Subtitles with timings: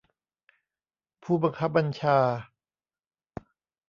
[1.23, 2.17] ผู้บังคับบัญชา